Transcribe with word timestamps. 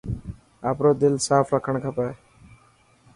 آپرو 0.69 0.91
دل 1.01 1.13
ساف 1.27 1.45
رکڻ 1.55 1.75
کپي. 1.83 2.09